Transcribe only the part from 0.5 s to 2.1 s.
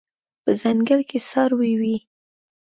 ځنګل کې څاروي وي